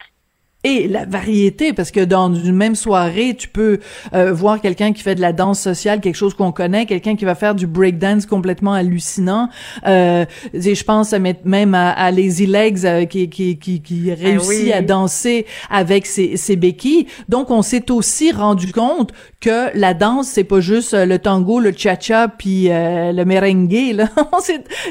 et 0.65 0.87
la 0.87 1.05
variété 1.05 1.73
parce 1.73 1.91
que 1.91 2.01
dans 2.01 2.33
une 2.33 2.55
même 2.55 2.77
soirée 2.77 3.35
tu 3.37 3.49
peux 3.49 3.81
euh, 4.15 4.33
voir 4.33 4.61
quelqu'un 4.61 4.93
qui 4.93 5.03
fait 5.03 5.17
de 5.17 5.21
la 5.21 5.33
danse 5.33 5.61
sociale 5.61 6.01
quelque 6.01 6.15
chose 6.15 6.35
qu'on 6.35 6.53
connaît 6.53 6.87
quelqu'un 6.87 7.17
qui 7.17 7.25
va 7.25 7.35
faire 7.35 7.55
du 7.55 7.67
breakdance 7.67 8.27
complètement 8.27 8.73
hallucinant. 8.73 9.49
Euh, 9.87 10.25
je 10.55 10.85
pense 10.85 11.13
même 11.45 11.75
à, 11.75 11.91
à 11.91 12.11
Lazy 12.13 12.47
Legs 12.47 12.85
euh, 12.85 13.07
qui, 13.07 13.29
qui, 13.29 13.59
qui, 13.59 13.83
qui 13.83 14.03
ben 14.03 14.15
réussit 14.15 14.73
à 14.73 14.83
danser 14.83 15.47
avec 15.69 16.07
ses, 16.07 16.37
ses 16.37 16.57
béquilles. 16.57 17.07
Donc 17.29 17.51
on 17.51 17.63
s'est 17.63 17.91
aussi 17.91 18.31
rendu 18.31 18.73
compte 18.73 19.13
que 19.41 19.77
la 19.77 19.95
danse 19.95 20.29
c'est 20.29 20.45
pas 20.45 20.61
juste 20.61 20.95
le 20.95 21.19
tango 21.19 21.59
le 21.59 21.73
cha-cha 21.77 22.29
puis 22.29 22.71
euh, 22.71 23.13
le 23.13 23.25
merengue 23.25 23.95
là. 23.95 24.09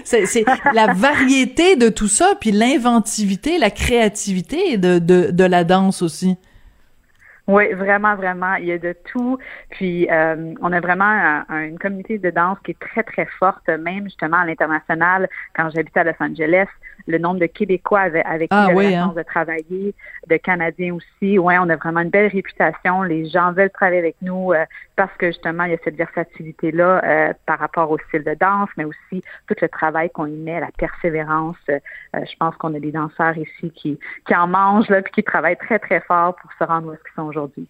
C'est 0.03 0.25
c'est 0.25 0.45
la 0.74 0.94
variété 0.94 1.75
de 1.75 1.89
tout 1.89 2.07
ça 2.07 2.33
puis 2.39 2.51
l'inventivité 2.51 3.57
la 3.57 3.69
créativité 3.69 4.77
de 4.77 5.00
de, 5.00 5.31
de 5.31 5.44
la 5.44 5.60
danse 5.63 6.01
aussi. 6.01 6.37
Oui, 7.47 7.73
vraiment, 7.73 8.15
vraiment. 8.15 8.55
Il 8.55 8.65
y 8.65 8.71
a 8.71 8.77
de 8.77 8.95
tout. 9.11 9.37
Puis, 9.71 10.07
euh, 10.09 10.53
on 10.61 10.71
a 10.71 10.79
vraiment 10.79 11.43
une 11.49 11.79
communauté 11.79 12.17
de 12.17 12.29
danse 12.29 12.57
qui 12.63 12.71
est 12.71 12.79
très, 12.79 13.03
très 13.03 13.25
forte, 13.39 13.67
même 13.67 14.05
justement 14.05 14.37
à 14.37 14.45
l'international. 14.45 15.27
Quand 15.55 15.69
j'habitais 15.71 16.01
à 16.01 16.03
Los 16.03 16.13
Angeles, 16.19 16.67
le 17.07 17.18
nombre 17.18 17.39
de 17.39 17.45
Québécois 17.45 18.01
avec, 18.01 18.25
avec 18.25 18.50
qui 18.50 18.57
ah, 18.57 18.71
la 18.74 18.92
chance 18.92 19.12
hein. 19.12 19.13
de 19.15 19.24
travailler, 19.24 19.95
de 20.27 20.38
Canadiens 20.38 20.95
aussi. 20.95 21.38
Ouais, 21.38 21.57
on 21.59 21.69
a 21.69 21.75
vraiment 21.75 22.01
une 22.01 22.09
belle 22.09 22.31
réputation. 22.31 23.03
Les 23.03 23.27
gens 23.30 23.51
veulent 23.53 23.69
travailler 23.69 24.00
avec 24.00 24.15
nous 24.21 24.53
euh, 24.53 24.65
parce 24.95 25.15
que 25.18 25.27
justement, 25.27 25.63
il 25.65 25.71
y 25.71 25.75
a 25.75 25.77
cette 25.83 25.95
versatilité-là 25.95 27.03
euh, 27.03 27.33
par 27.45 27.59
rapport 27.59 27.89
au 27.92 27.98
style 28.07 28.24
de 28.24 28.36
danse, 28.39 28.69
mais 28.77 28.86
aussi 28.86 29.24
tout 29.48 29.56
le 29.62 29.69
travail 29.69 30.09
qu'on 30.09 30.27
y 30.27 30.38
met, 30.38 30.59
la 30.59 30.71
persévérance. 30.77 31.57
Euh, 31.69 31.80
je 32.13 32.36
pense 32.39 32.56
qu'on 32.56 32.74
a 32.75 32.80
des 32.80 32.92
danseurs 32.92 33.38
ici 33.38 33.71
qui, 33.71 34.00
qui 34.25 34.36
en 34.36 34.48
mangent 34.48 34.89
là, 34.89 35.01
puis 35.01 35.12
qui 35.13 35.24
travaillent 35.24 35.57
très, 35.57 35.80
très 35.80 36.01
fort 36.01 36.36
pour 36.36 36.51
se 36.53 36.63
rendre 36.63 36.89
où 36.89 36.94
ils 36.94 37.15
sont 37.15 37.24
aujourd'hui. 37.24 37.68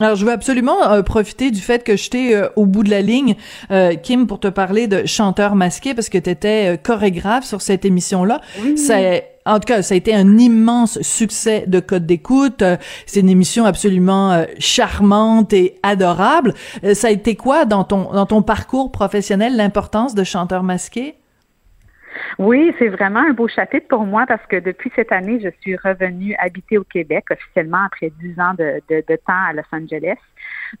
Alors, 0.00 0.16
je 0.16 0.24
veux 0.26 0.32
absolument 0.32 0.90
euh, 0.90 1.02
profiter 1.02 1.50
du 1.50 1.60
fait 1.60 1.82
que 1.82 1.96
j'étais 1.96 2.34
euh, 2.34 2.48
au 2.56 2.66
bout 2.66 2.82
de 2.82 2.90
la 2.90 3.00
ligne, 3.00 3.34
euh, 3.70 3.94
Kim, 3.94 4.26
pour 4.26 4.40
te 4.40 4.48
parler 4.48 4.88
de 4.88 5.06
chanteur 5.06 5.54
masqué, 5.54 5.94
parce 5.94 6.08
que 6.08 6.18
tu 6.18 6.28
étais 6.28 6.78
chorégraphe 6.82 7.44
sur 7.44 7.62
cette 7.62 7.84
émission-là. 7.84 8.40
en 9.46 9.60
tout 9.60 9.66
cas, 9.66 9.82
ça 9.82 9.94
a 9.94 9.96
été 9.96 10.14
un 10.14 10.38
immense 10.38 11.00
succès 11.02 11.64
de 11.66 11.80
Code 11.80 12.04
d'écoute. 12.04 12.64
C'est 13.06 13.20
une 13.20 13.30
émission 13.30 13.64
absolument 13.64 14.44
charmante 14.58 15.52
et 15.52 15.78
adorable. 15.82 16.54
ça 16.94 17.08
a 17.08 17.10
été 17.10 17.36
quoi 17.36 17.64
dans 17.64 17.84
ton 17.84 18.12
dans 18.12 18.26
ton 18.26 18.42
parcours 18.42 18.90
professionnel 18.90 19.56
l'importance 19.56 20.14
de 20.14 20.24
chanteur 20.24 20.64
masqué? 20.64 21.14
Oui, 22.38 22.74
c'est 22.78 22.88
vraiment 22.88 23.20
un 23.20 23.32
beau 23.32 23.48
chapitre 23.48 23.88
pour 23.88 24.04
moi 24.04 24.24
parce 24.26 24.44
que 24.46 24.56
depuis 24.56 24.92
cette 24.94 25.12
année, 25.12 25.40
je 25.40 25.48
suis 25.60 25.76
revenue 25.76 26.34
habiter 26.38 26.78
au 26.78 26.84
Québec 26.84 27.24
officiellement 27.30 27.84
après 27.86 28.10
dix 28.20 28.38
ans 28.40 28.54
de, 28.54 28.80
de, 28.88 29.02
de 29.06 29.16
temps 29.16 29.44
à 29.48 29.52
Los 29.52 29.62
Angeles. 29.72 30.18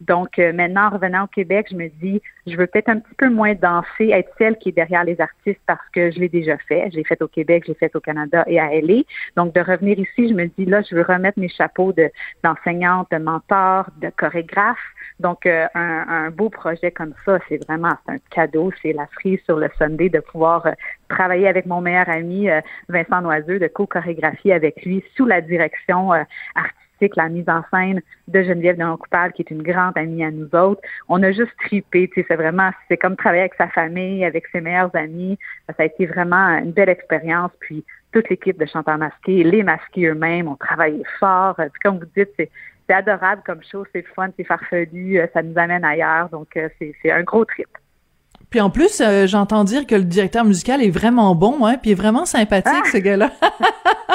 Donc 0.00 0.38
euh, 0.38 0.52
maintenant, 0.52 0.86
en 0.86 0.90
revenant 0.90 1.24
au 1.24 1.26
Québec, 1.26 1.68
je 1.70 1.76
me 1.76 1.88
dis, 1.88 2.20
je 2.46 2.56
veux 2.56 2.66
peut-être 2.66 2.88
un 2.88 2.98
petit 2.98 3.14
peu 3.16 3.28
moins 3.28 3.54
danser, 3.54 4.10
être 4.10 4.30
celle 4.38 4.56
qui 4.58 4.70
est 4.70 4.72
derrière 4.72 5.04
les 5.04 5.20
artistes 5.20 5.60
parce 5.66 5.86
que 5.92 6.10
je 6.10 6.18
l'ai 6.18 6.28
déjà 6.28 6.56
fait. 6.58 6.90
Je 6.90 6.96
l'ai 6.96 7.04
fait 7.04 7.20
au 7.22 7.28
Québec, 7.28 7.64
je 7.66 7.72
l'ai 7.72 7.78
fait 7.78 7.94
au 7.96 8.00
Canada 8.00 8.44
et 8.46 8.60
à 8.60 8.68
LA. 8.80 9.02
Donc 9.36 9.54
de 9.54 9.60
revenir 9.60 9.98
ici, 9.98 10.28
je 10.28 10.34
me 10.34 10.46
dis, 10.46 10.64
là, 10.64 10.82
je 10.88 10.94
veux 10.94 11.02
remettre 11.02 11.38
mes 11.38 11.48
chapeaux 11.48 11.92
d'enseignante, 12.42 13.08
de, 13.10 13.18
mentor, 13.18 13.88
de 14.00 14.10
chorégraphe. 14.16 14.78
Donc 15.20 15.46
euh, 15.46 15.66
un, 15.74 16.30
beau 16.30 16.50
projet 16.50 16.90
comme 16.90 17.14
ça, 17.24 17.38
c'est 17.48 17.64
vraiment 17.66 17.94
un 18.06 18.18
cadeau, 18.30 18.70
c'est 18.82 18.92
la 18.92 19.06
frise 19.06 19.40
sur 19.44 19.56
le 19.56 19.68
Sunday 19.78 20.08
de 20.08 20.20
pouvoir 20.20 20.66
euh, 20.66 20.72
travailler 21.08 21.48
avec 21.48 21.66
mon 21.66 21.80
meilleur 21.80 22.08
ami 22.08 22.48
Vincent 22.88 23.22
Noiseux, 23.22 23.58
de 23.58 23.68
co-chorégraphie 23.68 24.52
avec 24.52 24.84
lui 24.84 25.04
sous 25.16 25.24
la 25.24 25.40
direction 25.40 26.10
artistique 26.10 26.75
la 27.16 27.28
mise 27.28 27.48
en 27.48 27.62
scène 27.70 28.00
de 28.28 28.42
Geneviève 28.42 28.76
de 28.76 28.96
Coupable, 28.96 29.32
qui 29.32 29.42
est 29.42 29.50
une 29.50 29.62
grande 29.62 29.96
amie 29.96 30.24
à 30.24 30.30
nous 30.30 30.48
autres. 30.54 30.80
On 31.08 31.22
a 31.22 31.32
juste 31.32 31.52
tripé, 31.64 32.08
tu 32.08 32.20
sais, 32.20 32.26
c'est 32.28 32.36
vraiment, 32.36 32.70
c'est 32.88 32.96
comme 32.96 33.16
travailler 33.16 33.42
avec 33.42 33.54
sa 33.54 33.68
famille, 33.68 34.24
avec 34.24 34.46
ses 34.52 34.60
meilleurs 34.60 34.94
amis. 34.94 35.38
Ça 35.68 35.82
a 35.82 35.84
été 35.84 36.06
vraiment 36.06 36.58
une 36.58 36.72
belle 36.72 36.88
expérience. 36.88 37.50
Puis 37.60 37.84
toute 38.12 38.28
l'équipe 38.28 38.58
de 38.58 38.66
chanteurs 38.66 38.98
masqués, 38.98 39.44
les 39.44 39.62
masqués 39.62 40.06
eux-mêmes 40.06 40.48
ont 40.48 40.56
travaillé 40.56 41.02
fort. 41.20 41.56
Puis 41.56 41.80
comme 41.82 41.98
vous 41.98 42.06
dites, 42.16 42.30
c'est 42.36 42.50
c'est 42.88 42.94
adorable 42.94 43.42
comme 43.44 43.62
chose, 43.70 43.86
c'est 43.92 44.04
fun, 44.14 44.28
c'est 44.36 44.44
farfelu, 44.44 45.20
ça 45.34 45.42
nous 45.42 45.58
amène 45.58 45.84
ailleurs, 45.84 46.28
donc 46.28 46.48
c'est 46.54 47.10
un 47.10 47.22
gros 47.22 47.44
trip. 47.44 47.66
Puis 48.50 48.60
en 48.60 48.70
plus, 48.70 49.02
j'entends 49.26 49.64
dire 49.64 49.86
que 49.86 49.96
le 49.96 50.04
directeur 50.04 50.44
musical 50.44 50.80
est 50.82 50.90
vraiment 50.90 51.34
bon, 51.34 51.66
hein, 51.66 51.78
puis 51.78 51.92
est 51.92 51.94
vraiment 51.94 52.24
sympathique, 52.24 52.84
ah! 52.84 52.90
ce 52.92 52.98
gars-là. 52.98 53.32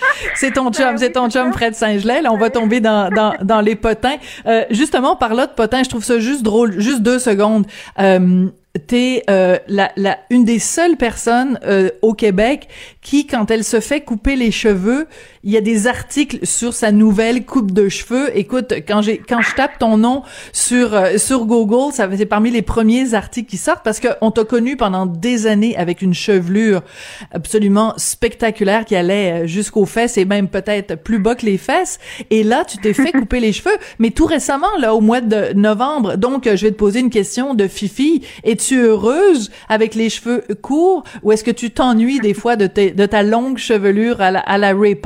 c'est 0.34 0.52
ton 0.52 0.70
chum, 0.72 0.84
ben 0.84 0.98
c'est 0.98 1.12
ton 1.12 1.28
chum 1.30 1.52
Fred 1.52 1.74
Saint-Gelais. 1.74 2.22
Là, 2.22 2.32
on 2.32 2.36
va 2.36 2.50
tomber 2.50 2.80
dans, 2.80 3.08
dans, 3.10 3.34
dans 3.42 3.60
les 3.60 3.76
potins. 3.76 4.16
Euh, 4.46 4.64
justement, 4.70 5.16
par 5.16 5.34
là 5.34 5.46
de 5.46 5.52
potins, 5.52 5.82
je 5.82 5.88
trouve 5.88 6.04
ça 6.04 6.18
juste 6.18 6.42
drôle. 6.42 6.78
Juste 6.80 7.02
deux 7.02 7.18
secondes. 7.18 7.66
Euh, 7.98 8.48
t'es 8.76 9.22
euh, 9.30 9.58
la, 9.68 9.90
la, 9.96 10.18
une 10.30 10.44
des 10.44 10.58
seules 10.58 10.96
personnes 10.96 11.58
euh, 11.64 11.90
au 12.02 12.14
Québec 12.14 12.68
qui, 13.02 13.26
quand 13.26 13.50
elle 13.50 13.64
se 13.64 13.80
fait 13.80 14.00
couper 14.00 14.36
les 14.36 14.50
cheveux, 14.50 15.06
il 15.46 15.52
y 15.52 15.56
a 15.56 15.60
des 15.60 15.86
articles 15.86 16.44
sur 16.44 16.74
sa 16.74 16.90
nouvelle 16.90 17.46
coupe 17.46 17.70
de 17.70 17.88
cheveux. 17.88 18.36
Écoute, 18.36 18.74
quand 18.86 19.00
j'ai 19.00 19.18
quand 19.18 19.42
je 19.42 19.54
tape 19.54 19.78
ton 19.78 19.96
nom 19.96 20.24
sur 20.52 20.92
euh, 20.92 21.18
sur 21.18 21.46
Google, 21.46 21.92
ça 21.92 22.08
c'est 22.16 22.26
parmi 22.26 22.50
les 22.50 22.62
premiers 22.62 23.14
articles 23.14 23.48
qui 23.48 23.56
sortent 23.56 23.84
parce 23.84 24.00
que 24.00 24.08
on 24.22 24.32
t'a 24.32 24.42
connu 24.42 24.76
pendant 24.76 25.06
des 25.06 25.46
années 25.46 25.76
avec 25.76 26.02
une 26.02 26.14
chevelure 26.14 26.82
absolument 27.30 27.94
spectaculaire 27.96 28.84
qui 28.84 28.96
allait 28.96 29.44
euh, 29.44 29.46
jusqu'aux 29.46 29.86
fesses 29.86 30.18
et 30.18 30.24
même 30.24 30.48
peut-être 30.48 30.96
plus 30.96 31.20
bas 31.20 31.36
que 31.36 31.46
les 31.46 31.58
fesses. 31.58 32.00
Et 32.30 32.42
là, 32.42 32.64
tu 32.64 32.78
t'es 32.78 32.92
fait 32.92 33.12
couper 33.16 33.38
les 33.38 33.52
cheveux, 33.52 33.76
mais 34.00 34.10
tout 34.10 34.26
récemment, 34.26 34.66
là, 34.80 34.96
au 34.96 35.00
mois 35.00 35.20
de 35.20 35.52
novembre. 35.54 36.16
Donc, 36.16 36.44
je 36.44 36.66
vais 36.66 36.72
te 36.72 36.76
poser 36.76 36.98
une 36.98 37.10
question 37.10 37.54
de 37.54 37.68
Fifi. 37.68 38.22
Es-tu 38.66 38.80
heureuse 38.80 39.52
avec 39.68 39.94
les 39.94 40.10
cheveux 40.10 40.42
courts 40.60 41.04
ou 41.22 41.30
est-ce 41.30 41.44
que 41.44 41.52
tu 41.52 41.70
t'ennuies 41.70 42.18
des 42.18 42.34
fois 42.34 42.56
de, 42.56 42.66
ta 42.66 43.22
longue 43.22 43.58
chevelure 43.58 44.20
à 44.20 44.32
la, 44.32 44.40
à 44.40 44.58
la 44.58 44.74
Ray 44.74 45.00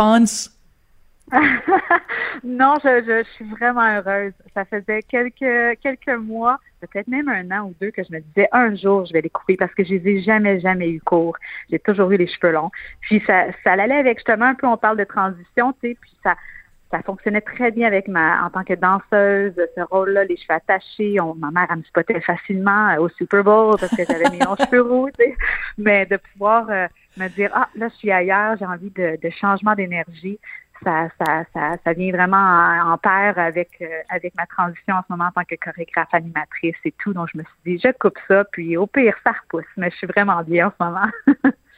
non, 2.45 2.75
je, 2.83 3.23
suis 3.35 3.45
vraiment 3.45 3.87
heureuse. 3.87 4.33
Ça 4.55 4.65
faisait 4.65 5.03
quelques 5.03 5.79
quelques 5.81 6.19
mois, 6.19 6.59
peut-être 6.81 7.07
même 7.07 7.29
un 7.29 7.51
an 7.57 7.67
ou 7.67 7.75
deux, 7.81 7.91
que 7.93 8.03
je 8.03 8.13
me 8.13 8.21
disais 8.21 8.49
un 8.51 8.75
jour 8.75 9.05
je 9.05 9.13
vais 9.13 9.21
les 9.21 9.31
couper 9.31 9.57
parce 9.57 9.73
que 9.75 9.85
je 9.85 9.95
les 9.95 10.09
ai 10.09 10.23
jamais 10.23 10.59
jamais 10.59 10.89
eu 10.89 11.01
courts. 11.01 11.37
J'ai 11.71 11.79
toujours 11.79 12.11
eu 12.11 12.17
les 12.17 12.27
cheveux 12.27 12.53
longs. 12.53 12.71
Puis 13.03 13.23
ça 13.27 13.45
ça 13.63 13.73
allait 13.75 13.95
avec 13.95 14.19
justement 14.19 14.47
un 14.47 14.55
peu 14.55 14.67
on 14.67 14.77
parle 14.77 14.97
de 14.97 15.05
transition, 15.05 15.73
tu 15.75 15.91
sais, 15.91 15.97
puis 16.01 16.11
ça 16.25 16.35
ça 16.91 17.03
fonctionnait 17.03 17.41
très 17.41 17.71
bien 17.71 17.87
avec 17.87 18.09
ma 18.09 18.45
en 18.45 18.51
tant 18.51 18.65
que 18.65 18.75
danseuse, 18.75 19.55
ce 19.77 19.81
rôle-là, 19.81 20.25
les 20.25 20.37
cheveux 20.37 20.55
attachés. 20.55 21.21
On, 21.21 21.35
ma 21.35 21.51
mère, 21.51 21.67
elle 21.71 21.79
me 21.79 21.83
spottait 21.85 22.21
facilement 22.21 22.97
au 22.99 23.09
Super 23.09 23.45
Bowl 23.45 23.77
parce 23.79 23.95
que 23.95 24.05
j'avais 24.05 24.31
mes 24.31 24.39
longs 24.39 24.57
cheveux 24.71 24.83
roux, 24.83 25.09
tu 25.19 25.25
sais. 25.25 25.37
Mais 25.79 26.07
de 26.07 26.17
pouvoir 26.17 26.69
euh, 26.71 26.87
me 27.17 27.29
dire 27.29 27.51
ah 27.55 27.69
là 27.77 27.89
je 27.89 27.95
suis 27.97 28.11
ailleurs, 28.11 28.57
j'ai 28.59 28.67
envie 28.67 28.91
de, 28.91 29.19
de 29.23 29.31
changement 29.31 29.75
d'énergie 29.75 30.39
ça, 30.85 31.09
ça, 31.19 31.45
ça, 31.53 31.77
ça 31.85 31.93
vient 31.93 32.11
vraiment 32.13 32.93
en, 32.93 32.99
paire 32.99 33.39
avec, 33.39 33.71
euh, 33.81 33.87
avec 34.09 34.35
ma 34.37 34.47
transition 34.47 34.95
en 34.95 35.03
ce 35.03 35.07
moment 35.11 35.27
en 35.27 35.33
tant 35.33 35.45
que 35.45 35.57
chorégraphe 35.57 36.13
animatrice 36.13 36.77
et 36.85 36.93
tout. 36.93 37.13
Donc, 37.13 37.29
je 37.33 37.39
me 37.39 37.45
suis 37.45 37.77
dit, 37.77 37.83
je 37.83 37.93
coupe 37.99 38.19
ça, 38.29 38.45
puis 38.45 38.77
au 38.77 38.87
pire, 38.87 39.15
ça 39.25 39.33
repousse. 39.33 39.65
Mais 39.77 39.91
je 39.91 39.97
suis 39.97 40.07
vraiment 40.07 40.43
bien 40.43 40.69
en 40.69 40.71
ce 40.71 40.85
moment. 40.85 41.11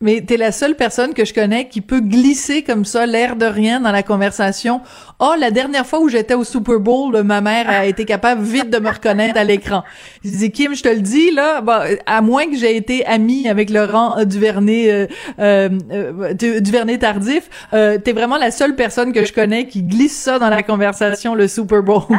Mais 0.00 0.20
t'es 0.20 0.36
la 0.36 0.52
seule 0.52 0.76
personne 0.76 1.12
que 1.12 1.24
je 1.24 1.34
connais 1.34 1.66
qui 1.68 1.80
peut 1.80 2.00
glisser 2.00 2.62
comme 2.62 2.84
ça, 2.84 3.04
l'air 3.04 3.34
de 3.34 3.46
rien 3.46 3.80
dans 3.80 3.90
la 3.90 4.04
conversation. 4.04 4.80
Oh, 5.18 5.34
la 5.36 5.50
dernière 5.50 5.84
fois 5.84 5.98
où 5.98 6.08
j'étais 6.08 6.34
au 6.34 6.44
Super 6.44 6.78
Bowl, 6.78 7.20
ma 7.24 7.40
mère 7.40 7.68
a 7.68 7.84
été 7.84 8.04
capable 8.04 8.42
vite 8.42 8.70
de 8.70 8.78
me 8.78 8.90
reconnaître 8.90 9.36
à 9.36 9.42
l'écran. 9.42 9.82
Je 10.24 10.30
dis 10.30 10.52
Kim, 10.52 10.76
je 10.76 10.84
te 10.84 10.88
le 10.88 11.00
dis 11.00 11.32
là, 11.32 11.60
bah, 11.62 11.86
à 12.06 12.20
moins 12.20 12.46
que 12.46 12.56
j'ai 12.56 12.76
été 12.76 13.04
amie 13.06 13.48
avec 13.48 13.70
Laurent 13.70 14.24
Duvernay, 14.24 14.88
euh, 14.88 15.06
euh, 15.40 15.68
euh 15.90 16.32
Duvernay 16.60 16.98
tardif, 16.98 17.50
euh, 17.72 17.98
t'es 17.98 18.12
vraiment 18.12 18.36
la 18.36 18.52
seule 18.52 18.76
personne 18.76 19.12
que 19.12 19.24
je 19.24 19.32
connais 19.32 19.66
qui 19.66 19.82
glisse 19.82 20.16
ça 20.16 20.38
dans 20.38 20.48
la 20.48 20.62
conversation, 20.62 21.34
le 21.34 21.48
Super 21.48 21.82
Bowl. 21.82 22.02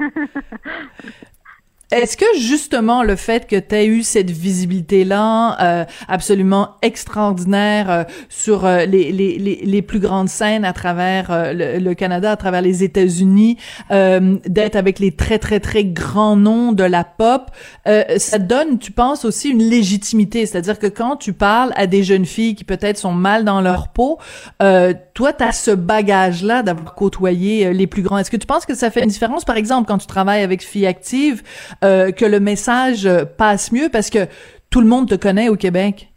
Est-ce 1.94 2.16
que 2.16 2.24
justement 2.38 3.04
le 3.04 3.14
fait 3.14 3.46
que 3.46 3.54
tu 3.54 3.74
aies 3.76 3.86
eu 3.86 4.02
cette 4.02 4.30
visibilité-là 4.30 5.56
euh, 5.62 5.84
absolument 6.08 6.70
extraordinaire 6.82 7.88
euh, 7.88 8.04
sur 8.28 8.66
euh, 8.66 8.84
les, 8.84 9.12
les, 9.12 9.38
les, 9.38 9.82
plus 9.82 10.00
grandes 10.00 10.28
scènes 10.28 10.64
à 10.64 10.72
travers 10.72 11.54
le, 11.54 11.78
le, 11.78 11.94
Canada, 11.94 12.32
à 12.32 12.36
travers 12.36 12.62
les 12.62 12.82
États-Unis, 12.82 13.58
d'être 13.90 14.76
avec 14.76 14.98
les 14.98 15.12
très 15.12 15.38
très 15.38 15.60
très 15.60 15.84
grands 15.84 16.36
noms 16.36 16.72
de 16.72 16.82
la 16.82 17.04
pop, 17.04 17.50
ça 18.16 18.38
donne, 18.38 18.78
tu 18.78 18.90
penses 18.90 19.24
aussi 19.24 19.50
une 19.50 19.62
légitimité, 19.62 20.46
c'est-à-dire 20.46 20.78
que 20.78 20.86
quand 20.86 21.16
tu 21.16 21.32
parles 21.32 21.72
à 21.76 21.86
des 21.86 22.02
jeunes 22.02 22.24
filles 22.24 22.54
qui 22.54 22.64
peut-être 22.64 22.98
sont 22.98 23.12
mal 23.12 23.44
dans 23.44 23.60
leur 23.60 23.88
peau, 23.88 24.18
toi 25.14 25.32
tu 25.32 25.44
ce 25.52 25.70
bagage-là 25.70 26.62
d'avoir 26.62 26.94
côtoyé 26.94 27.72
les 27.72 27.86
plus 27.86 28.02
grands. 28.02 28.18
Est-ce 28.18 28.30
que 28.30 28.36
tu 28.36 28.46
penses 28.46 28.66
que 28.66 28.74
ça 28.74 28.90
fait 28.90 29.02
une 29.02 29.08
différence, 29.08 29.44
par 29.44 29.56
exemple, 29.56 29.86
quand 29.86 29.98
tu 29.98 30.06
travailles 30.06 30.42
avec 30.42 30.62
filles 30.62 30.86
actives? 30.86 31.42
Euh, 31.84 32.10
que 32.10 32.24
le 32.24 32.40
message 32.40 33.08
passe 33.38 33.72
mieux? 33.72 33.88
Parce 33.88 34.10
que 34.10 34.26
tout 34.70 34.80
le 34.80 34.88
monde 34.88 35.08
te 35.08 35.14
connaît 35.14 35.48
au 35.48 35.56
Québec? 35.56 36.13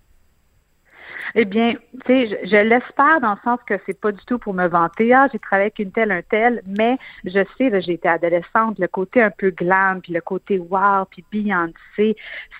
Eh 1.36 1.46
bien, 1.46 1.74
tu 2.05 2.27
sais, 2.27 2.39
je, 2.43 2.57
l'espère 2.57 3.19
dans 3.22 3.31
le 3.31 3.39
sens 3.43 3.60
que 3.65 3.75
c'est 3.86 4.00
pas 4.00 4.12
du 4.12 4.24
tout 4.25 4.38
pour 4.38 4.53
me 4.53 4.67
vanter. 4.67 5.13
Ah, 5.13 5.27
j'ai 5.31 5.39
travaillé 5.39 5.67
avec 5.67 5.79
une 5.79 5.91
telle, 5.91 6.12
un 6.12 6.22
tel, 6.22 6.62
mais 6.65 6.98
je 7.25 7.43
sais, 7.57 7.81
j'ai 7.81 7.93
été 7.93 8.07
adolescente, 8.07 8.79
le 8.79 8.88
côté 8.88 9.22
un 9.22 9.31
peu 9.31 9.50
glam, 9.51 10.01
puis 10.01 10.13
le 10.13 10.22
côté 10.22 10.57
wow, 10.57 11.05
puis 11.10 11.24
Beyoncé. 11.31 12.15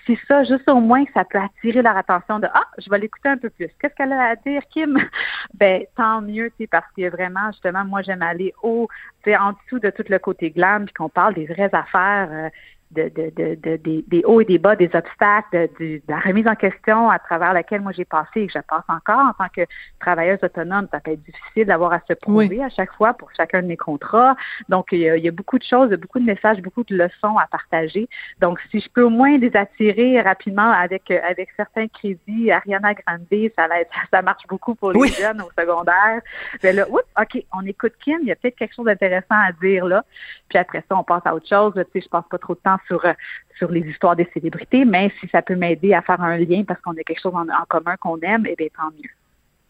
C'est 0.06 0.18
ça, 0.26 0.44
juste 0.44 0.68
au 0.68 0.80
moins 0.80 1.04
que 1.04 1.12
ça 1.12 1.24
peut 1.24 1.38
attirer 1.38 1.82
leur 1.82 1.96
attention 1.96 2.38
de 2.38 2.48
Ah, 2.52 2.66
je 2.78 2.90
vais 2.90 2.98
l'écouter 2.98 3.28
un 3.28 3.38
peu 3.38 3.50
plus. 3.50 3.68
Qu'est-ce 3.80 3.94
qu'elle 3.94 4.12
a 4.12 4.30
à 4.30 4.36
dire, 4.36 4.62
Kim? 4.70 4.98
ben, 5.54 5.84
tant 5.96 6.20
mieux, 6.20 6.50
tu 6.50 6.64
sais, 6.64 6.66
parce 6.66 6.86
a 6.98 7.10
vraiment, 7.10 7.50
justement, 7.52 7.84
moi, 7.84 8.02
j'aime 8.02 8.22
aller 8.22 8.54
haut, 8.62 8.88
tu 9.22 9.30
sais, 9.30 9.36
en 9.36 9.52
dessous 9.52 9.78
de 9.78 9.90
tout 9.90 10.04
le 10.08 10.18
côté 10.18 10.50
glam, 10.50 10.84
puis 10.84 10.94
qu'on 10.94 11.08
parle 11.08 11.34
des 11.34 11.46
vraies 11.46 11.70
affaires. 11.72 12.28
Euh, 12.30 12.48
de, 12.90 13.10
de, 13.14 13.30
de, 13.36 13.54
de, 13.54 14.04
des 14.06 14.22
hauts 14.24 14.40
et 14.40 14.44
des 14.44 14.58
bas, 14.58 14.74
des 14.74 14.90
obstacles, 14.94 15.68
de, 15.78 16.00
la 16.08 16.18
remise 16.20 16.46
en 16.46 16.54
question 16.54 17.10
à 17.10 17.18
travers 17.18 17.52
laquelle 17.52 17.80
moi 17.82 17.92
j'ai 17.92 18.04
passé 18.04 18.40
et 18.40 18.46
que 18.46 18.52
je 18.54 18.58
passe 18.60 18.84
encore 18.88 19.20
en 19.20 19.32
tant 19.32 19.48
que 19.54 19.62
travailleuse 20.00 20.38
autonome. 20.42 20.88
Ça 20.90 21.00
peut 21.00 21.12
être 21.12 21.22
difficile 21.22 21.66
d'avoir 21.66 21.92
à 21.92 22.00
se 22.08 22.14
prouver 22.14 22.62
à 22.62 22.70
chaque 22.70 22.92
fois 22.94 23.14
pour 23.14 23.30
chacun 23.36 23.62
de 23.62 23.66
mes 23.66 23.76
contrats. 23.76 24.36
Donc, 24.68 24.88
il 24.92 25.00
y, 25.00 25.08
a, 25.08 25.16
il 25.16 25.24
y, 25.24 25.28
a, 25.28 25.32
beaucoup 25.32 25.58
de 25.58 25.64
choses, 25.64 25.90
beaucoup 25.90 26.18
de 26.18 26.24
messages, 26.24 26.60
beaucoup 26.62 26.84
de 26.84 26.96
leçons 26.96 27.36
à 27.36 27.46
partager. 27.46 28.08
Donc, 28.40 28.58
si 28.70 28.80
je 28.80 28.88
peux 28.88 29.02
au 29.02 29.10
moins 29.10 29.36
les 29.36 29.54
attirer 29.54 30.20
rapidement 30.20 30.70
avec 30.70 31.10
avec 31.10 31.50
certains 31.56 31.88
crédits, 31.88 32.50
Ariana 32.50 32.94
Grande, 32.94 33.26
ça, 33.56 33.68
ça 34.10 34.22
marche 34.22 34.46
beaucoup 34.48 34.74
pour 34.74 34.92
les 34.92 35.08
jeunes 35.08 35.42
au 35.42 35.50
secondaire. 35.58 36.20
Mais 36.62 36.72
ben 36.72 36.76
là, 36.76 36.88
oups, 36.88 37.04
OK, 37.20 37.44
on 37.52 37.64
écoute 37.66 37.92
Kim, 38.02 38.18
il 38.22 38.28
y 38.28 38.32
a 38.32 38.36
peut-être 38.36 38.56
quelque 38.56 38.74
chose 38.74 38.86
d'intéressant 38.86 39.26
à 39.30 39.52
dire 39.52 39.84
là. 39.86 40.04
Puis 40.48 40.58
après 40.58 40.82
ça, 40.88 40.96
on 40.96 41.04
passe 41.04 41.22
à 41.26 41.34
autre 41.34 41.48
chose. 41.48 41.74
tu 41.74 41.82
sais, 41.92 42.00
je 42.04 42.08
passe 42.08 42.24
pas 42.30 42.38
trop 42.38 42.54
de 42.54 42.60
temps 42.60 42.77
sur, 42.86 43.04
euh, 43.04 43.12
sur 43.56 43.70
les 43.70 43.80
histoires 43.80 44.16
des 44.16 44.28
célébrités, 44.34 44.84
mais 44.84 45.12
si 45.20 45.28
ça 45.28 45.42
peut 45.42 45.56
m'aider 45.56 45.94
à 45.94 46.02
faire 46.02 46.20
un 46.20 46.36
lien 46.36 46.64
parce 46.64 46.80
qu'on 46.80 46.92
a 46.92 47.02
quelque 47.02 47.20
chose 47.20 47.34
en, 47.34 47.48
en 47.48 47.64
commun 47.68 47.96
qu'on 47.96 48.18
aime, 48.20 48.46
eh 48.48 48.56
bien, 48.56 48.68
tant 48.76 48.90
mieux. 48.90 49.10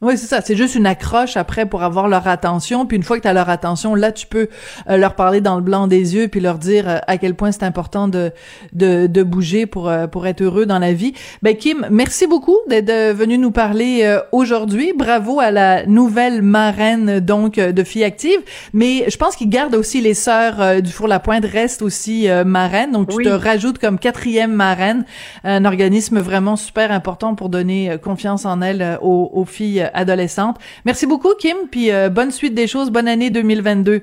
Oui, 0.00 0.16
c'est 0.16 0.28
ça. 0.28 0.40
C'est 0.40 0.54
juste 0.54 0.76
une 0.76 0.86
accroche 0.86 1.36
après 1.36 1.66
pour 1.66 1.82
avoir 1.82 2.06
leur 2.06 2.28
attention. 2.28 2.86
Puis 2.86 2.96
une 2.96 3.02
fois 3.02 3.16
que 3.16 3.22
tu 3.22 3.28
as 3.28 3.32
leur 3.32 3.50
attention, 3.50 3.96
là, 3.96 4.12
tu 4.12 4.28
peux 4.28 4.46
euh, 4.88 4.96
leur 4.96 5.16
parler 5.16 5.40
dans 5.40 5.56
le 5.56 5.62
blanc 5.62 5.88
des 5.88 6.14
yeux 6.14 6.28
puis 6.28 6.38
leur 6.38 6.58
dire 6.58 6.88
euh, 6.88 6.98
à 7.08 7.18
quel 7.18 7.34
point 7.34 7.50
c'est 7.50 7.64
important 7.64 8.06
de, 8.06 8.30
de, 8.72 9.08
de 9.08 9.22
bouger 9.24 9.66
pour, 9.66 9.88
euh, 9.88 10.06
pour 10.06 10.28
être 10.28 10.40
heureux 10.40 10.66
dans 10.66 10.78
la 10.78 10.92
vie. 10.92 11.14
Ben, 11.42 11.56
Kim, 11.56 11.84
merci 11.90 12.28
beaucoup 12.28 12.56
d'être 12.68 13.12
venu 13.12 13.38
nous 13.38 13.50
parler 13.50 14.18
aujourd'hui. 14.30 14.92
Bravo 14.96 15.40
à 15.40 15.50
la 15.50 15.84
nouvelle 15.86 16.42
marraine, 16.42 17.18
donc, 17.18 17.56
de 17.56 17.82
Filles 17.82 18.04
Actives. 18.04 18.40
Mais 18.72 19.04
je 19.10 19.16
pense 19.16 19.34
qu'ils 19.34 19.48
gardent 19.48 19.74
aussi 19.74 20.00
les 20.00 20.14
sœurs 20.14 20.80
du 20.80 20.92
Four-la-Pointe, 20.92 21.44
restent 21.44 21.82
aussi 21.82 22.28
marraines. 22.46 22.92
Donc, 22.92 23.10
tu 23.10 23.24
te 23.24 23.28
rajoutes 23.28 23.78
comme 23.78 23.98
quatrième 23.98 24.52
marraine, 24.52 25.04
un 25.44 25.64
organisme 25.64 26.20
vraiment 26.20 26.56
super 26.56 26.92
important 26.92 27.34
pour 27.34 27.48
donner 27.48 27.96
confiance 28.02 28.44
en 28.44 28.62
elles 28.62 28.98
aux, 29.02 29.30
aux 29.32 29.44
filles 29.44 29.87
adolescente. 29.94 30.58
Merci 30.84 31.06
beaucoup, 31.06 31.34
Kim, 31.38 31.56
puis 31.70 31.90
euh, 31.90 32.08
bonne 32.08 32.30
suite 32.30 32.54
des 32.54 32.66
choses. 32.66 32.90
Bonne 32.90 33.08
année 33.08 33.30
2022. 33.30 34.02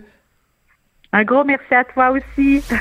Un 1.14 1.24
gros 1.24 1.44
merci 1.44 1.74
à 1.74 1.84
toi 1.86 2.12
aussi. 2.12 2.62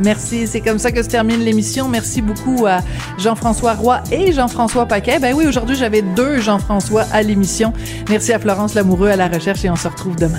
Merci, 0.00 0.46
c'est 0.46 0.62
comme 0.62 0.78
ça 0.78 0.92
que 0.92 1.02
se 1.02 1.08
termine 1.10 1.40
l'émission. 1.40 1.86
Merci 1.86 2.22
beaucoup 2.22 2.64
à 2.66 2.78
Jean-François 3.18 3.74
Roy 3.74 4.00
et 4.10 4.32
Jean-François 4.32 4.86
Paquet. 4.86 5.18
Ben 5.18 5.34
oui, 5.36 5.46
aujourd'hui, 5.46 5.76
j'avais 5.76 6.00
deux 6.00 6.40
Jean-François 6.40 7.02
à 7.12 7.22
l'émission. 7.22 7.74
Merci 8.08 8.32
à 8.32 8.38
Florence 8.38 8.74
Lamoureux 8.74 9.10
à 9.10 9.16
la 9.16 9.28
recherche 9.28 9.62
et 9.64 9.70
on 9.70 9.76
se 9.76 9.88
retrouve 9.88 10.16
demain. 10.16 10.38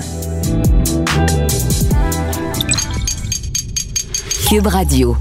Cube 4.48 4.66
Radio. 4.66 5.16